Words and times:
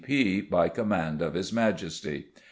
C.P. 0.03 0.41
by 0.41 0.67
command 0.67 1.21
of 1.21 1.35
His 1.35 1.53
Majesty. 1.53 2.25